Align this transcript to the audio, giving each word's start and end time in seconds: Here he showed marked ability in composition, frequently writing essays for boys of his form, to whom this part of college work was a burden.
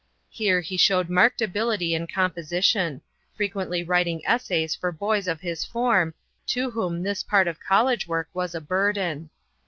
Here 0.31 0.61
he 0.61 0.77
showed 0.77 1.09
marked 1.11 1.43
ability 1.43 1.93
in 1.93 2.07
composition, 2.07 3.03
frequently 3.37 3.83
writing 3.83 4.25
essays 4.25 4.73
for 4.75 4.91
boys 4.91 5.27
of 5.27 5.41
his 5.41 5.63
form, 5.63 6.15
to 6.47 6.71
whom 6.71 7.03
this 7.03 7.21
part 7.21 7.47
of 7.47 7.59
college 7.59 8.07
work 8.07 8.27
was 8.33 8.55
a 8.55 8.61
burden. 8.61 9.29